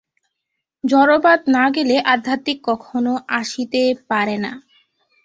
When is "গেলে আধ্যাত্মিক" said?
1.75-2.57